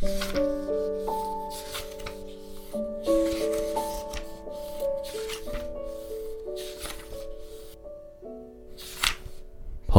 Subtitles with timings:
[0.00, 0.08] 朋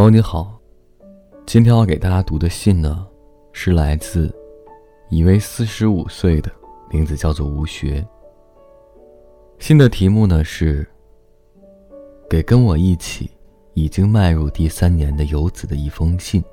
[0.03, 0.59] 友你好，
[1.45, 3.07] 今天要给大家读的信呢，
[3.53, 4.33] 是来自
[5.11, 6.51] 一位四十五岁的，
[6.89, 8.03] 名字叫做吴学。
[9.59, 10.89] 信的题目呢是
[12.27, 13.29] 给跟我一起
[13.75, 16.43] 已经迈入第三年的游子的一封信。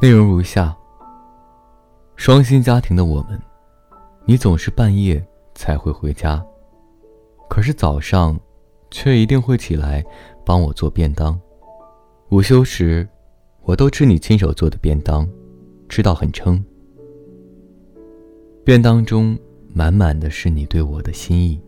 [0.00, 0.76] 内容如下：
[2.24, 3.36] 双薪家庭的我们，
[4.26, 5.20] 你总是半夜
[5.56, 6.40] 才会回家，
[7.48, 8.38] 可是早上
[8.92, 10.04] 却一定会起来
[10.46, 11.36] 帮我做便当。
[12.30, 13.08] 午休时，
[13.62, 15.28] 我都吃你亲手做的便当，
[15.88, 16.64] 吃到很撑。
[18.64, 19.36] 便当中
[19.74, 21.60] 满满的是你对我的心意，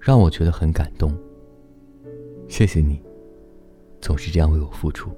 [0.00, 1.16] 让我觉得很感动。
[2.48, 3.00] 谢谢你，
[4.00, 5.12] 总是这样为我付出。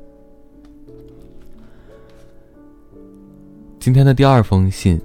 [3.81, 5.01] 今天的第二封信，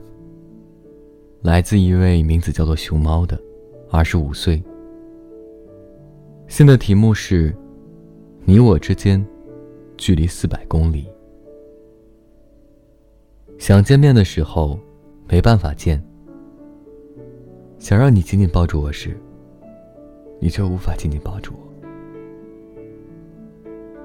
[1.42, 3.42] 来自一位名字叫做熊猫的，
[3.90, 4.62] 二十五岁。
[6.50, 7.56] 信的题目是。
[8.44, 9.26] 你我之间，
[9.98, 11.08] 距离四百公里。
[13.58, 14.78] 想见面的时候，
[15.28, 16.04] 没办法见。
[17.80, 19.18] 想让你紧紧抱住我时，
[20.40, 21.60] 你却无法紧紧抱住我。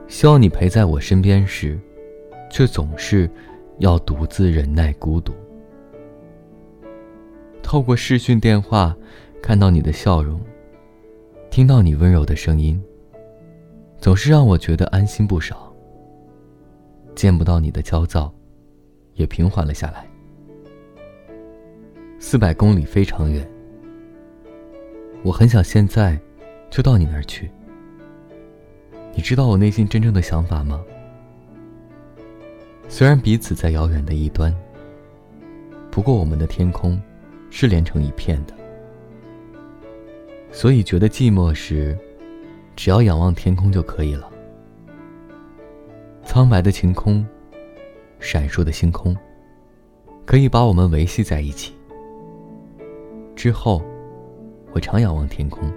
[0.07, 1.77] 希望你陪在我身边时，
[2.49, 3.29] 却总是
[3.81, 5.35] 要独自忍耐孤独。
[7.63, 8.97] 透过视讯电话，
[9.43, 10.41] 看到你的笑容，
[11.51, 12.81] 听到你温柔的声音。
[13.99, 15.71] 总是让我觉得安心不少。
[17.15, 18.33] 见不到你的焦躁，
[19.15, 20.07] 也平缓了下来。
[22.19, 23.47] 四百公里非常远，
[25.23, 26.19] 我很想现在
[26.71, 27.51] 就到你那儿去。
[29.15, 30.83] 你知道我内心真正的想法吗？
[32.93, 34.53] 虽然彼此在遥远的一端，
[35.93, 37.01] 不过我们的天空
[37.49, 38.55] 是连成一片的，
[40.51, 41.97] 所以觉得寂寞时。
[42.77, 44.31] 只要仰望天空就可以了。
[46.25, 47.27] 苍白的晴空，
[48.19, 49.15] 闪烁的星空，
[50.25, 51.75] 可以把我们维系在一起。
[53.37, 53.83] 之后，
[54.73, 55.71] 我常仰望天空，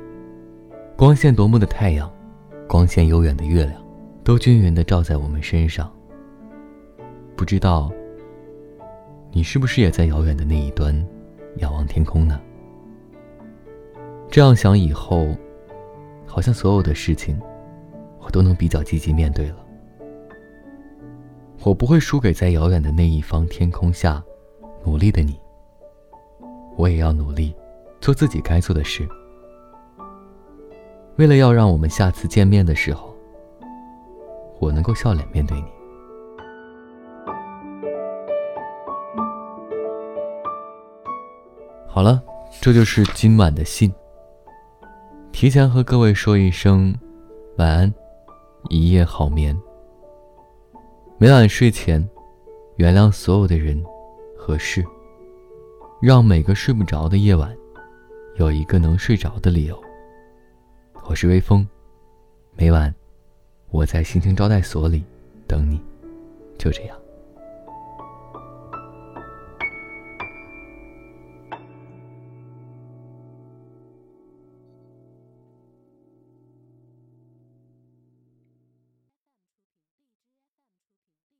[0.95, 2.09] 光线夺目的太阳，
[2.69, 3.83] 光线悠远的月亮，
[4.23, 5.91] 都均匀的照在我们身上。
[7.35, 7.91] 不知道，
[9.31, 10.93] 你是不是也在遥远的那一端，
[11.57, 12.39] 仰望天空呢？
[14.29, 15.27] 这样想以后。
[16.25, 17.39] 好像所有的事情，
[18.19, 19.57] 我都能比较积极面对了。
[21.61, 24.23] 我不会输给在遥远的那一方天空下
[24.83, 25.39] 努力的你。
[26.75, 27.55] 我也要努力，
[28.01, 29.07] 做自己该做的事。
[31.17, 33.15] 为了要让我们下次见面的时候，
[34.59, 35.67] 我能够笑脸面对你。
[41.95, 42.19] 好了，
[42.59, 43.93] 这就是今晚的信。
[45.31, 46.91] 提前和各位说一声
[47.57, 47.93] 晚安，
[48.69, 49.55] 一夜好眠。
[51.19, 52.03] 每晚睡前，
[52.77, 53.79] 原谅所有的人
[54.35, 54.83] 和事，
[56.01, 57.55] 让每个睡不着的夜晚
[58.37, 59.79] 有一个能睡着的理由。
[61.03, 61.63] 我是微风，
[62.55, 62.91] 每晚
[63.69, 65.03] 我在心情招待所里
[65.47, 65.79] 等你，
[66.57, 67.02] 就这样。